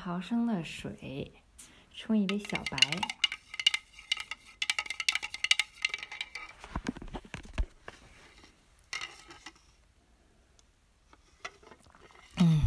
[0.00, 1.30] 毫升的水，
[1.94, 2.78] 冲一杯小白。
[12.38, 12.62] 嗯，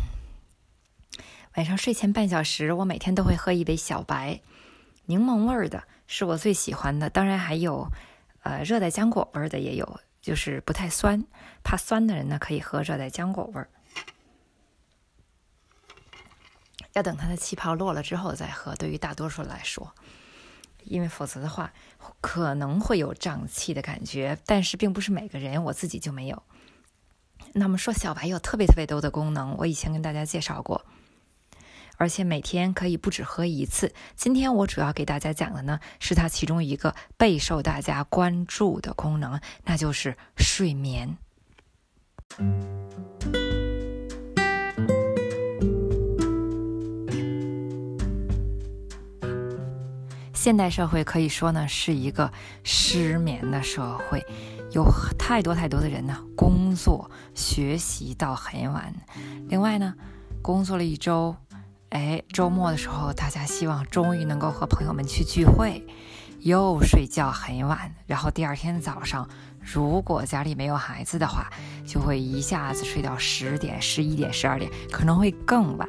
[1.56, 4.40] 晚上睡前半小时，我每天都会喝一杯小白，
[5.06, 7.92] 柠檬味儿的是我最喜欢的，当然还有
[8.44, 11.26] 呃热带浆果味儿的也有，就是不太酸，
[11.64, 13.68] 怕酸的人呢可以喝热带浆果味儿。
[16.94, 18.76] 要等它的气泡落了之后再喝。
[18.76, 19.94] 对于大多数来说，
[20.84, 21.72] 因为否则的话
[22.22, 26.44] 可能会有胀气的感觉，但是并不是每个人，我自己就没有。
[27.54, 30.86] 那么说，小白有特别特别多的功能，我以前跟大家介绍过，
[31.98, 33.94] 而且每天可以不止喝一次。
[34.16, 41.18] 今天我主要给大家讲的呢，是它其中一个备受大家关注的功能，那就是睡眠。
[50.44, 52.30] 现代社会可以说呢是一个
[52.66, 54.22] 失眠的社会，
[54.74, 54.86] 有
[55.18, 58.94] 太多太多的人呢工作学习到很晚。
[59.48, 59.96] 另外呢，
[60.42, 61.34] 工作了一周，
[61.92, 65.82] 哎，周末的时候大家希望终于能够和朋友们去聚会，
[66.42, 69.30] 又睡觉很晚，然后第二天早上，
[69.62, 71.50] 如果家里没有孩子的话，
[71.88, 75.88] 就会一下子睡到十点、十一点、十二点，可能会更晚。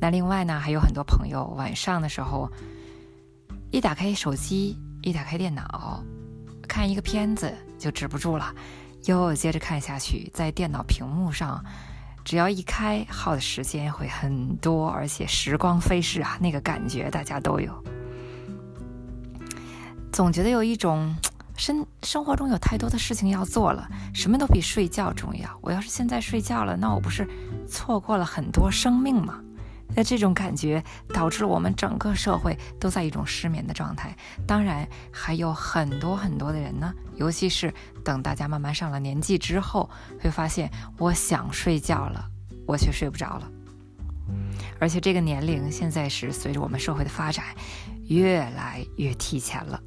[0.00, 2.50] 那另外呢，还有很多朋友晚上的时候。
[3.70, 6.02] 一打开手机，一打开电脑，
[6.66, 8.52] 看一个片子就止不住了，
[9.04, 10.28] 又接着看下去。
[10.34, 11.64] 在电脑屏幕上，
[12.24, 17.72] 只要一开，耗的时间会很多，而且时光飞逝啊，那个感觉大家都有。
[20.12, 21.14] 总觉得有一种
[21.56, 25.48] 生生活中有太多的事情要做了，什么都比睡觉重要。
[25.60, 27.24] 我要是现在睡觉了，那我不是
[27.68, 29.40] 错过了很多生命吗？
[29.94, 34.16] 那这种感觉导致了我们整个社会都在一种失眠的状态。
[34.46, 37.72] 当然，还有很多很多的人呢，尤其是
[38.04, 39.88] 等大家慢慢上了年纪之后，
[40.20, 42.24] 会发现我想睡觉了，
[42.66, 43.50] 我却睡不着了。
[44.78, 47.44] 而且这个年龄现在是随着我们社会的发展
[48.06, 49.80] 越来越提前了。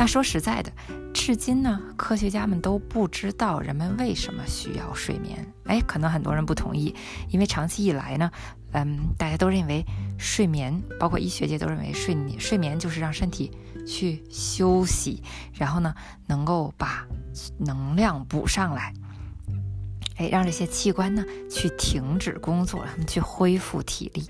[0.00, 0.72] 那说实在的。
[1.12, 5.46] 至今呢，科学家们都不知道人们为什么需要睡眠。
[5.66, 6.94] 哎，可能很多人不同意，
[7.28, 8.30] 因为长期以来呢，
[8.72, 9.84] 嗯，大家都认为
[10.18, 13.52] 睡眠，包括医学界都认为睡睡眠就是让身体
[13.86, 15.22] 去休息，
[15.52, 15.94] 然后呢，
[16.26, 17.06] 能够把
[17.58, 18.94] 能量补上来，
[20.16, 24.26] 哎，让这些器官呢去停止工作，让他们去恢复体力。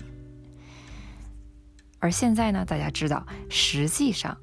[1.99, 4.37] 而现在呢，大家知道，实际上。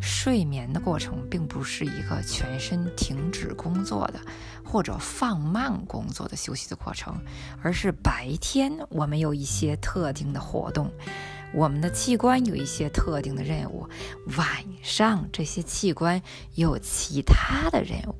[0.00, 4.20] 睡眠的过程并不是一个全身停止工作的，
[4.64, 7.18] 或者放慢工作的休息的过程，
[7.62, 10.90] 而是白天我们有一些特定的活动，
[11.52, 13.88] 我们的器官有一些特定的任务，
[14.36, 14.46] 晚
[14.82, 16.20] 上这些器官
[16.54, 18.14] 有其他的任务。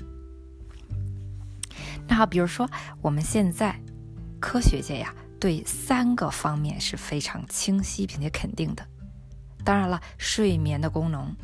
[2.08, 2.68] 那好，比如说
[3.00, 3.78] 我们现在
[4.40, 8.84] 科学界呀，对三个方面是非常清晰并且肯定的。
[9.64, 11.36] 当然了，睡眠的功能。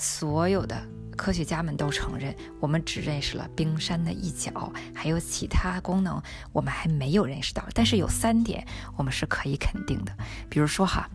[0.00, 0.82] 所有的
[1.14, 6.20] 科学家们都承认，我们只认识了冰山的一角，还有其他功能
[6.52, 7.62] 我们还没有认识到。
[7.74, 8.66] 但是有三点
[8.96, 10.16] 我们是可以肯定的，
[10.48, 11.06] 比如说哈，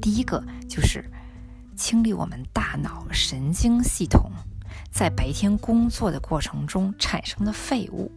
[0.00, 1.04] 第一个就是
[1.76, 4.30] 清理我们大脑神经系统
[4.92, 8.12] 在白天工作的过程中产生的废物。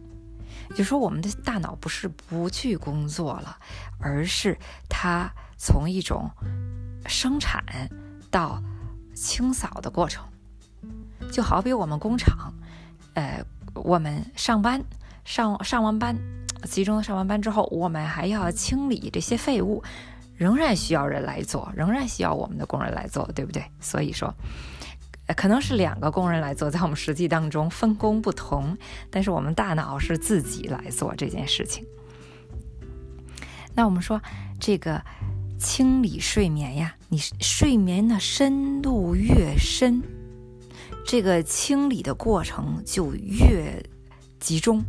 [0.70, 3.58] 也就是说，我们的大脑不是不去工作了，
[3.98, 4.56] 而是
[4.88, 5.28] 它
[5.58, 6.30] 从一种
[7.06, 7.64] 生产
[8.30, 8.62] 到
[9.22, 10.24] 清扫的过程，
[11.30, 12.52] 就好比我们工厂，
[13.14, 13.40] 呃，
[13.72, 14.82] 我们上班
[15.24, 16.18] 上上完班，
[16.64, 19.80] 集中上完班之后，我们还要清理这些废物，
[20.34, 23.64] 仍然需要人来做，仍然需要我们的工人来做，对不对？
[23.80, 24.34] 所以说，
[25.36, 28.76] 可能是两个工人来做，在我们实际当中分工不同，
[29.08, 31.86] 但是我们大脑是自己来做这件事情。
[33.72, 34.20] 那我们说
[34.58, 35.00] 这个。
[35.62, 40.02] 清理睡眠呀，你睡眠的深度越深，
[41.06, 43.80] 这个清理的过程就越
[44.40, 44.84] 集中，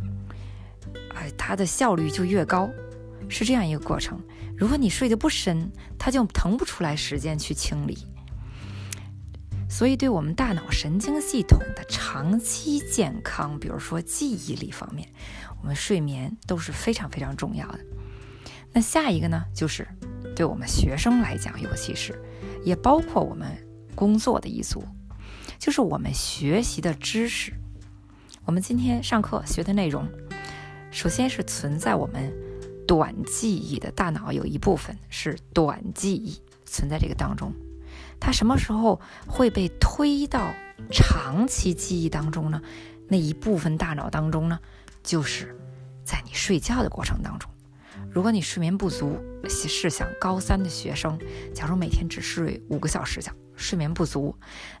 [1.14, 2.68] 哎，它的效率就越高，
[3.28, 4.20] 是这样一个过程。
[4.58, 7.96] 如果你睡得不深，它就腾不出来时间去清理。
[9.70, 15.08] 所以，对我们大脑神经系统的长期健康，比如说记忆力方面，
[15.62, 17.78] 我们睡眠都是非常非常重要的。
[18.72, 19.86] 那下一个呢，就是。
[20.34, 22.20] 对我们学生来讲，尤其是，
[22.64, 23.46] 也包括我们
[23.94, 24.84] 工作的一族，
[25.58, 27.52] 就是我们学习的知识，
[28.44, 30.08] 我们今天上课学的内容，
[30.90, 32.32] 首先是存在我们
[32.86, 37.52] 短记忆的大脑有一部分是短记忆存在这个当中，
[38.18, 40.52] 它什么时候会被推到
[40.90, 42.60] 长期记忆当中呢？
[43.06, 44.58] 那一部分大脑当中呢，
[45.02, 45.54] 就是
[46.04, 47.48] 在你睡觉的过程当中。
[48.14, 49.18] 如果你睡眠不足，
[49.48, 51.18] 试想高三的学生，
[51.52, 54.32] 假如每天只睡五个小时觉，睡眠不足，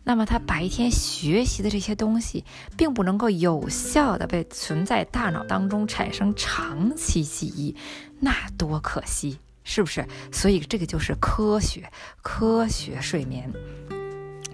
[0.04, 2.44] 那么他白天学习的这些东西，
[2.76, 7.74] 并不能够有效的被存在大脑当中产生长期记忆，
[8.20, 10.06] 那多可惜，是不是？
[10.30, 11.90] 所以这个就是科学，
[12.22, 13.52] 科学睡眠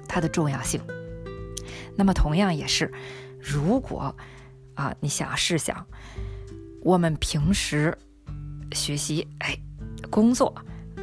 [0.09, 0.81] 它的重要性。
[1.97, 2.91] 那么同样也是，
[3.39, 4.17] 如果
[4.75, 5.87] 啊，你想试想，
[6.81, 7.95] 我们平时。
[8.73, 9.59] 学习，哎，
[10.11, 10.55] 工作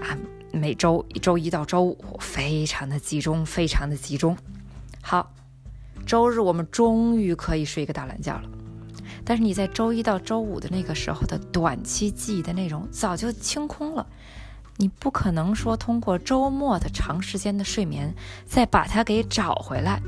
[0.02, 0.18] 啊，
[0.52, 4.38] 每周周一到周五非常的集中，非常的集中。
[5.02, 5.34] 好，
[6.06, 8.44] 周日我们终于可以睡一个大懒觉了。
[9.24, 14.08] 但是你在周一到周五的那个时候的短期记忆的内容早就清空了，
[14.78, 18.16] 你不可能说通过周末的长时间的睡眠
[18.46, 20.02] 再把它给找回来。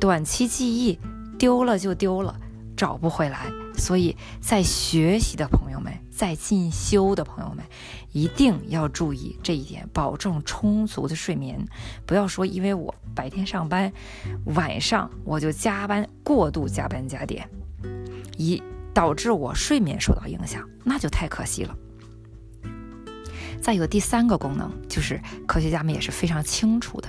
[0.00, 0.98] 短期记忆
[1.38, 2.36] 丢了就丢了，
[2.76, 3.46] 找不回来。
[3.76, 5.92] 所以在学习的朋们。
[6.10, 7.64] 在进修的朋友们，
[8.12, 11.64] 一定要注意这一点，保证充足的睡眠。
[12.06, 13.92] 不要说因为我白天上班，
[14.46, 17.48] 晚上我就加班过度加班加点，
[18.36, 18.62] 以
[18.94, 21.76] 导致我睡眠受到影响，那就太可惜了。
[23.60, 27.08] 再有第三个功能，就是科学家们也是非常清楚的。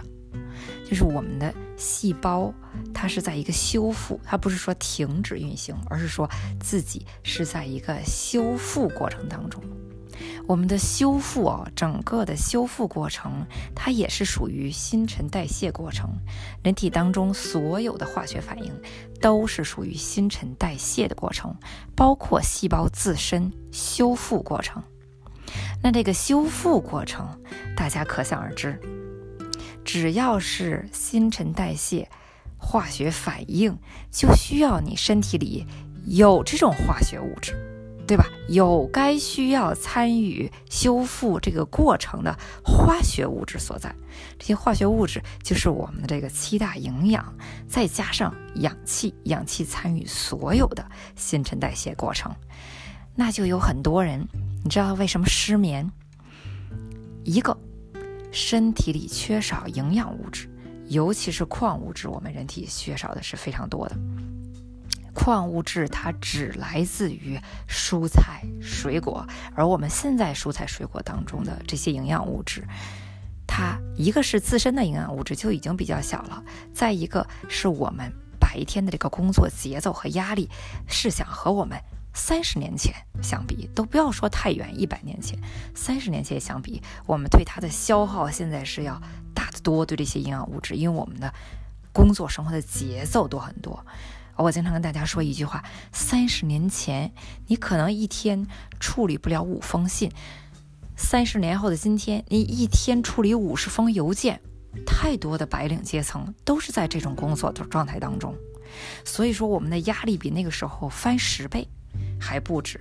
[0.88, 2.54] 就是我们的细胞，
[2.94, 6.30] 它是在一个修复，它不是说停止运行，而是说
[6.60, 9.62] 自己是在一个修复过程当中。
[10.48, 13.46] 我们的修复啊，整个的修复过程，
[13.76, 16.10] 它也是属于新陈代谢过程。
[16.64, 18.72] 人体当中所有的化学反应
[19.20, 21.54] 都是属于新陈代谢的过程，
[21.96, 24.82] 包括细胞自身修复过程。
[25.82, 27.28] 那这个修复过程，
[27.76, 28.80] 大家可想而知。
[29.86, 32.10] 只要是新陈代谢、
[32.58, 33.78] 化学反应，
[34.12, 35.66] 就需要你身体里
[36.08, 37.54] 有这种化学物质，
[38.08, 38.26] 对吧？
[38.50, 43.96] 有该需要参与修复这个过程的化学物质所在。
[44.40, 47.34] 这些化学物质就是我们的这个七大营养，
[47.68, 50.84] 再加上氧气，氧气参与所有的
[51.16, 52.36] 新陈代谢过程。
[53.16, 54.28] 那就有很多人，
[54.64, 55.90] 你知道为什么失眠？
[57.24, 57.56] 一个。
[58.36, 60.50] 身体里缺少营养物质，
[60.90, 63.96] 尤其是矿物质，我们人体缺少的是非常多的。
[65.14, 72.68] 矿物质它只来自于蔬菜水果，而我们现在蔬菜水果当中的这些营养物质，
[73.48, 76.44] 它一个是自身的营养物质就已经比较小了，
[76.74, 80.50] 再一个是我们白天的这个工作节奏和压力，
[80.90, 81.80] 是想和我们。
[82.16, 85.38] 三十年前相比，都不要说太远，一百年前，
[85.76, 89.00] 三十年前相比，我们对它的消耗现在是要
[89.36, 89.86] 大得多。
[89.86, 91.32] 对这些营养物质，因为我们的
[91.92, 93.86] 工作生活的节奏多很多。
[94.38, 97.14] 我经常跟大家说一句话：三十年前，
[97.48, 98.48] 你可能一天
[98.80, 100.10] 处理不了五封信；
[100.96, 104.42] 三十年后的今天，你一天处理五十封邮件。
[104.86, 108.36] 太多的白领阶层都是在这种工作的状态当中，
[109.06, 111.68] 所以说我们的压力比那个时候翻十倍。
[112.20, 112.80] 还不止，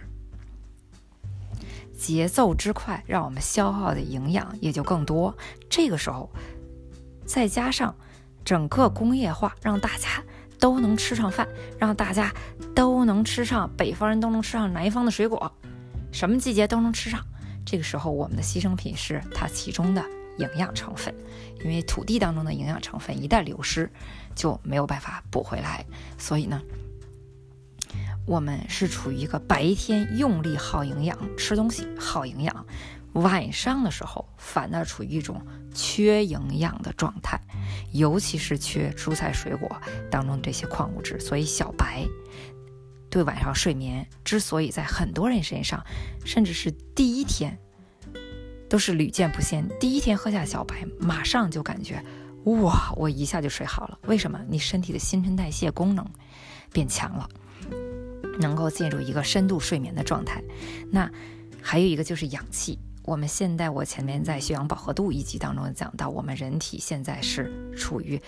[1.96, 5.36] 节奏之快，让我们消耗的营养也就更多。
[5.68, 6.30] 这个时候，
[7.24, 7.94] 再加上
[8.44, 10.22] 整个工业化，让大家
[10.58, 11.46] 都能吃上饭，
[11.78, 12.32] 让大家
[12.74, 15.52] 都能吃上北方人都能吃上南方的水果，
[16.12, 17.20] 什么季节都能吃上。
[17.64, 20.04] 这个时候，我们的牺牲品是它其中的
[20.38, 21.14] 营养成分，
[21.64, 23.90] 因为土地当中的营养成分一旦流失，
[24.34, 25.84] 就没有办法补回来。
[26.18, 26.60] 所以呢。
[28.26, 32.66] 我们是处于一个白天用力耗营养，吃东西耗营养，
[33.12, 37.38] 晚上的时候反倒处于一种缺营养的状态，
[37.92, 41.20] 尤其是缺蔬菜水果当中这些矿物质。
[41.20, 42.04] 所以小白
[43.10, 45.84] 对晚上睡眠之所以在很多人身上，
[46.24, 47.58] 甚至是第一天
[48.70, 52.02] 都是屡见不鲜，第一天喝下小白，马上就感觉
[52.44, 53.98] 哇，我一下就睡好了。
[54.06, 54.40] 为什么？
[54.48, 56.08] 你身体的新陈代谢功能
[56.72, 57.28] 变强了。
[58.38, 60.42] 能够进入一个深度睡眠的状态，
[60.90, 61.10] 那
[61.62, 62.78] 还有一个就是氧气。
[63.04, 68.20] 我们现在我前面在血氧饱和度一集当中讲到，我们人体现在是处于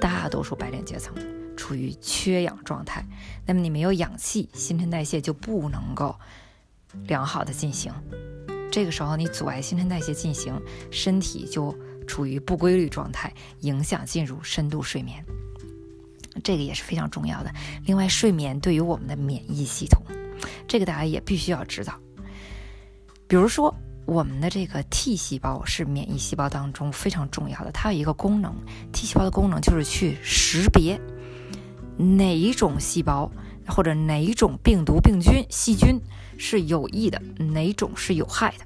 [0.00, 1.14] 大多数白领阶层
[1.56, 3.06] 处于缺氧状态。
[3.46, 6.16] 那么你没有氧气，新陈代谢就不能够
[7.06, 7.92] 良好的进行。
[8.72, 10.60] 这个时候你阻碍新陈代谢进行，
[10.90, 11.72] 身体就
[12.06, 15.24] 处于不规律状态，影响进入深度睡眠。
[16.42, 17.52] 这个也是非常重要的。
[17.84, 20.02] 另外，睡眠对于我们的免疫系统，
[20.66, 21.94] 这个大家也必须要知道。
[23.26, 23.74] 比如说，
[24.04, 28.54] 我们的这个 T 细胞是免疫细胞当中非常重要的，它有一个功能
[28.92, 31.00] ，T 细胞的功能就是去识别
[31.96, 33.30] 哪一种细胞
[33.66, 36.00] 或者哪一种病毒、病菌、细菌
[36.36, 38.64] 是有益的，哪种是有害的，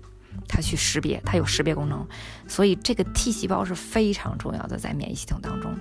[0.48, 2.06] 它去识别，它有识别功能，
[2.48, 5.76] 所以这个 T 细胞是非常重要的，在免疫系统当中，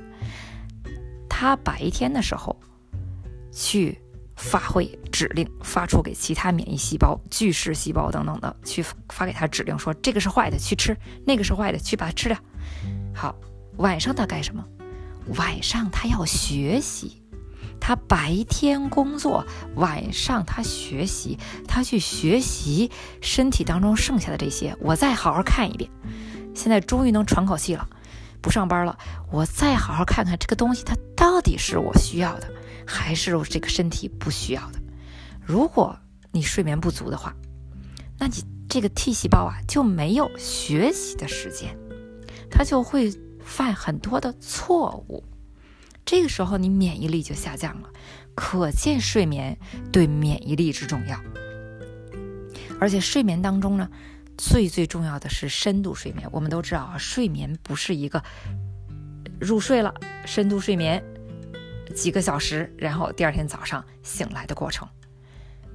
[1.37, 2.57] 他白天的时候
[3.51, 3.99] 去。
[4.37, 10.93] 发挥指令，发出给其他免疫细胞、巨噬细胞等等的，去发给他指令，说这个是坏的，去吃；
[11.25, 12.37] 那个是坏的，去把它吃掉。
[13.13, 13.33] 好，
[13.77, 14.61] 晚上他干什么？
[15.37, 17.23] 晚上他要学习。
[17.79, 24.75] 他白天工作，晚上他学习，他去学习身体当中剩下的这些。
[24.81, 25.89] 我再好好看一遍。
[26.53, 27.87] 现在终于能喘口气了，
[28.45, 28.95] 不上班了。
[29.31, 32.47] 我再好好看看这个东西，它到底是我需要的。
[32.85, 34.79] 还是我这个身体不需要的。
[35.43, 35.97] 如果
[36.31, 37.35] 你睡眠不足的话，
[38.19, 38.35] 那你
[38.69, 41.75] 这个 T 细胞啊就没有学习的时间，
[42.51, 43.11] 它就会
[43.43, 45.23] 犯很多的错误。
[46.05, 47.89] 这个时候你免疫力就下降了。
[48.35, 49.57] 可见睡眠
[49.91, 51.19] 对免疫力之重要。
[52.79, 53.89] 而且睡眠当中呢，
[54.37, 56.27] 最最重要的是深度睡眠。
[56.31, 58.23] 我们都知道啊，睡眠不是一个
[59.39, 59.93] 入睡了
[60.25, 61.03] 深度睡眠。
[61.95, 64.85] 几个小时，然后第二天早上醒来的过程，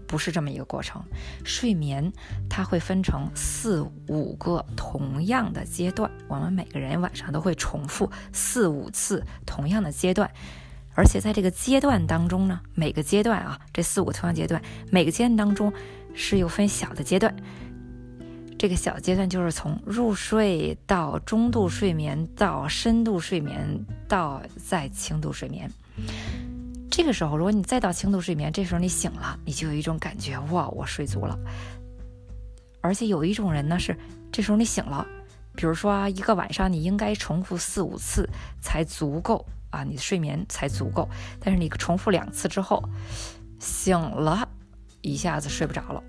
[0.06, 1.02] 不是这么一个过程。
[1.44, 2.12] 睡眠
[2.48, 10.30] 它会分成四五个同样的阶段，我们每个人晚上都会重复四五次同样的阶段，
[10.94, 15.72] 而且在这个阶段当中呢，每个阶段啊，这四五个同样阶段，每个阶段当中
[16.12, 17.34] 是有分小的阶段。
[18.60, 25.72] 这个小阶段就是从入睡到中度睡眠，到深度睡眠，到再轻度睡眠。
[26.90, 31.38] 这个时候，如果你再到轻度睡眠，这时候你醒了，你就有一种感觉，哇，我睡足了。
[32.82, 33.96] 而且有一种人呢，是
[34.30, 35.06] 这时候你醒了，
[35.56, 38.28] 比如说一个晚上你应该重复四五次
[38.60, 41.08] 才足够啊，你的睡眠才足够。
[41.40, 42.86] 但是你重复两次之后，
[43.58, 44.46] 醒了，
[45.00, 46.04] 一下子睡不着了，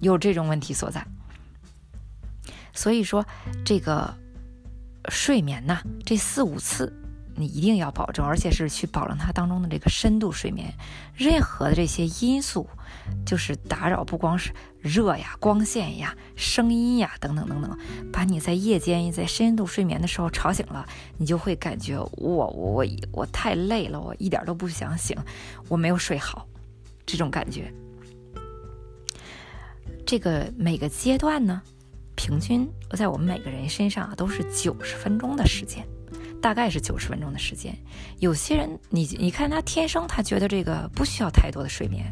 [0.00, 1.06] 有这种问题所在。
[2.76, 3.26] 所以说，
[3.64, 4.14] 这个
[5.08, 6.92] 睡眠呢，这四五次。
[7.38, 10.72] 你一定要保证，而且是去保证它当中的这个深度睡眠。
[11.14, 12.66] 任何的这些因素，
[13.26, 17.78] 就是打扰，不光是热呀、光线呀、声音呀等等等等，
[18.10, 25.14] 把你在夜间在深度睡眠的时候吵醒了，你就会感觉我我我太累了，我一点都不想醒，
[25.68, 26.48] 我没有睡好，
[27.04, 27.70] 这种感觉。
[30.06, 31.60] 这个每个阶段呢，
[32.16, 35.86] 平均在我们每个人身上啊，都是九十分钟的时间。
[36.42, 37.76] 大概是九十分钟的时间。
[38.20, 42.04] 有些人，你你看他天生他觉得这个不需要太多的睡眠；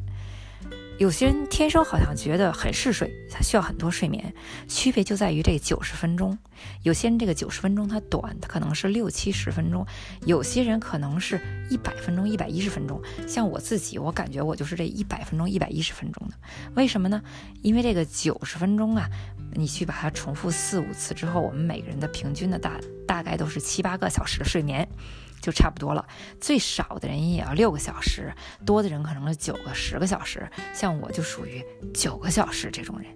[0.98, 4.32] 有些人天生好像觉得很嗜睡，他需要很多睡眠。
[4.68, 6.38] 区别就在于这九十分钟。
[6.82, 9.84] 有些人这个九十分钟它短，它可能是六七十分钟；
[10.24, 13.02] 有些人可能是一百分钟、一百一十分钟。
[13.26, 16.34] 像我自己，我感觉我就是这一百分钟、一百一十分钟的。
[16.74, 17.20] 为什么呢？
[17.62, 19.08] 因为这个九十分钟啊。
[19.56, 24.88] 你去把它重复四五次之后，我们每个人的平均的大大概都是七八个小时的睡眠，
[25.44, 26.08] 就差不多了。
[26.40, 28.32] 最少的人也要六个小时，
[28.64, 30.50] 多的人可能是九个、十个小时。
[30.72, 33.06] 像我就属于九个小时这种人。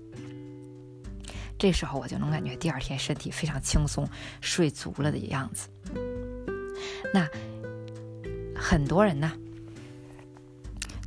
[1.58, 4.06] 这时候我就能感觉第二天身体非常轻松，
[4.42, 5.68] 睡足了的样子。
[7.14, 7.26] 那
[8.54, 9.32] 很多人呢？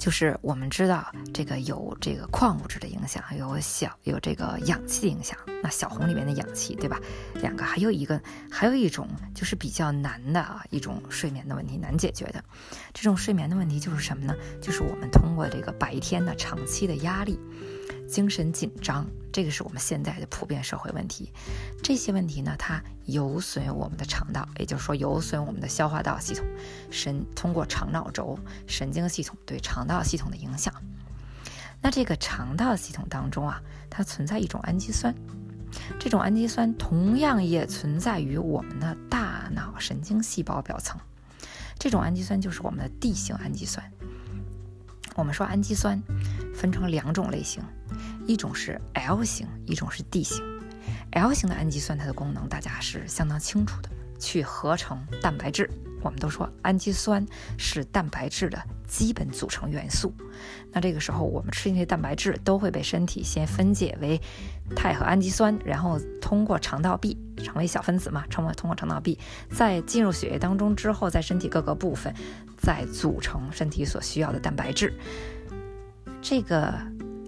[0.02, 5.38] 就是我们知道这个有这个矿物质的影响，有小有这个氧气的影响。
[5.62, 7.00] 那小红里面的氧气，对吧？
[7.36, 12.44] 两个还有一个，还有一种就是比较难的啊，一种睡眠的问题难解决的。
[12.96, 14.34] 这种睡眠的问题就是什么呢？
[14.60, 17.40] 就是我们通过这个白天的长期的压力。
[18.12, 21.32] 精神紧张，这个是我们现在的普遍社会问题。
[21.82, 26.46] 这些问题呢，它有损我们的肠道，也就是说有损我们的消化道系统，
[26.92, 28.38] 神通过肠脑轴
[28.68, 30.74] 神经系统对肠道系统的影响。
[31.82, 35.16] 那这个肠道系统当中啊，它存在一种氨基酸，
[35.98, 41.00] 这种氨基酸同样也存在于我们的大脑神经细胞表层。
[41.80, 43.90] 这种氨基酸就是我们的 D 型氨基酸。
[45.16, 46.02] 我们说氨基酸
[46.54, 47.62] 分成两种类型，
[48.28, 50.44] 一种是 L 型，一种是 D 型。
[51.12, 55.70] L 型的氨基酸它的功能大家是相当清楚的，去合成蛋白质。
[56.04, 57.24] 我们都说氨基酸
[57.60, 60.12] 是蛋白质的基本组成元素。
[60.72, 64.20] 那这个时候我们吃进去蛋白质都会被身体先分解为
[64.76, 69.20] 肽和氨基酸，然后通过肠道壁成为小分子嘛，成为通过肠道壁
[69.52, 72.12] 再进入血液当中之后，在身体各个部分
[72.58, 74.92] 再组成身体所需要的蛋白质。
[76.20, 76.74] 这个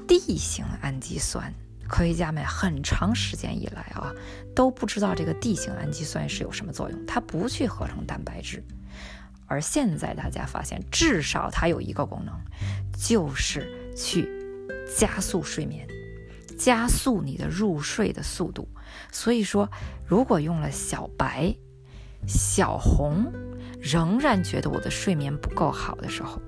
[0.08, 1.54] D 型氨基酸。
[1.88, 4.12] 科学家们很长时间以来啊，
[4.56, 8.64] 都不知道这个 D 型氨基酸是有什么作用，它不去合成蛋白质。
[9.46, 12.34] 而现在大家发现，至少它有一个功能，
[12.98, 14.28] 就是去
[14.98, 15.88] 加速睡眠，
[16.58, 18.68] 加速你的入睡的速度。
[19.12, 19.70] 所以说，
[20.08, 21.54] 如果用了小白、
[22.26, 23.32] 小红，
[23.80, 26.42] 仍然觉得我的睡眠不够好的时候，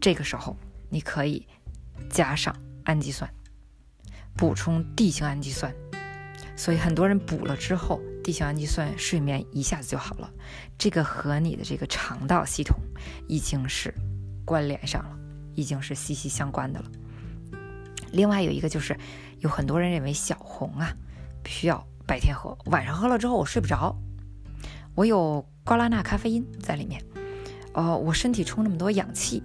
[0.00, 0.56] 这个时候
[0.90, 1.44] 你可以
[2.10, 3.30] 加上氨基酸，
[4.36, 5.74] 补充 D 型氨基酸。
[6.56, 8.00] 所以很多人补了之后。
[8.24, 10.28] D 型氨基酸睡眠一下子就好了，
[10.76, 12.76] 这个和你的这个肠道系统
[13.28, 13.94] 已经是
[14.44, 15.16] 关联上了，
[15.54, 16.90] 已经是息息相关的了。
[18.10, 18.98] 另外有一个就是，
[19.38, 20.92] 有很多人认为小红啊，
[21.40, 23.96] 必须要白天喝，晚上喝了之后我睡不着，
[24.96, 27.00] 我有高拉钠咖啡因在里面，
[27.74, 29.40] 哦，我身体充那么多氧气，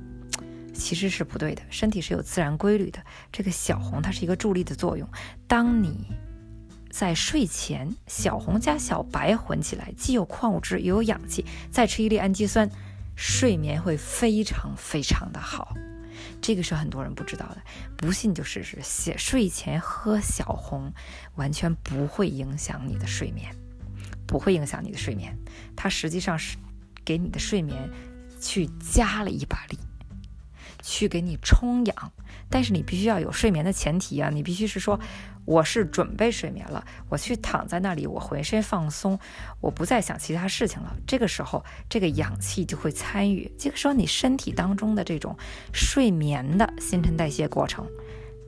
[0.81, 2.99] 其实是不对的，身体是有自然规律的。
[3.31, 5.07] 这个小红它是一个助力的作用，
[5.47, 6.07] 当你。
[6.93, 12.69] 在睡前，小红加小白混起来，既有矿物质又有氧气，再吃一粒氨基酸，
[13.15, 15.73] 睡眠会非常非常的好。
[16.41, 17.61] 这个是很多人不知道的，
[17.95, 18.77] 不信就试试。
[18.81, 20.91] 写睡前喝小红，
[21.35, 23.55] 完全不会影响你的睡眠，
[24.27, 25.33] 不会影响你的睡眠。
[25.77, 26.57] 它实际上是
[27.05, 27.89] 给你的睡眠
[28.41, 29.79] 去加了一把力。
[30.81, 32.11] 去给你充氧，
[32.49, 34.29] 但是你必须要有睡眠的前提啊！
[34.29, 34.99] 你必须是说，
[35.45, 39.17] 我是准备睡眠了，我去躺在那里，我浑身放松，
[39.59, 40.95] 我不再想其他事情了。
[41.05, 45.37] 这个时候，这个氧气就会参与，这个时候你身体当中的这种
[45.73, 47.85] 睡眠的新陈代谢过程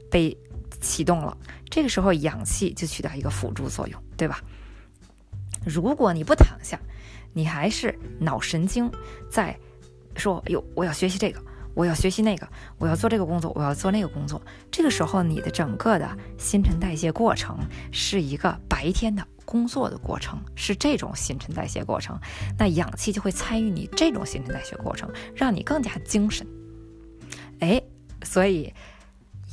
[0.09, 0.35] 被
[0.81, 1.37] 启动了，
[1.69, 4.41] 这个时候氧气就起到一个辅助作用，对吧？
[5.65, 6.79] 如果你不躺下，
[7.31, 8.91] 你还是脑神经
[9.31, 9.57] 在
[10.15, 11.41] 说，哟，我要学习这个。
[11.73, 14.41] 我要学习那个，我要做这个工作，我要做那个工作。
[14.71, 17.57] 这个时候，你的整个的新陈代谢过程
[17.91, 22.19] 是一个白天的工作的过程，是这种新陈代谢过程。
[22.57, 26.45] 那氧气就会参与你这种新陈代谢过程，让你更加精神。
[27.59, 27.81] 哎，
[28.23, 28.73] 所以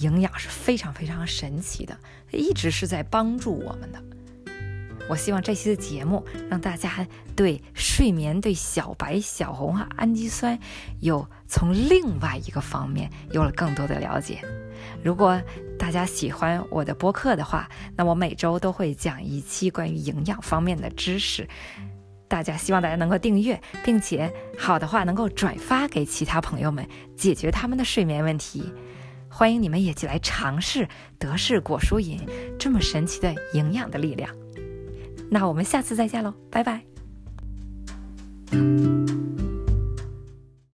[0.01, 1.97] 营养是非常非常神奇的，
[2.33, 4.03] 一直是在帮助我们的。
[5.11, 10.57] 我希望这期的节目让大家对睡眠、对小白、小红和氨基酸
[11.01, 14.41] 有从另外一个方面有了更多的了解。
[15.03, 15.43] 如果
[15.77, 21.49] 大家喜欢我的播客的话，那我每周都会讲一期关于营养方面的知识。
[22.29, 28.73] 大家希望大家能够订阅，并且好的话能够转发给其他朋友们，解决他们的睡眠问题。
[29.29, 32.21] 欢迎你们也起来尝试德式果蔬饮
[32.57, 34.40] 这么神奇的营养的力量。
[35.31, 36.83] 那我们下次再见喽，拜拜。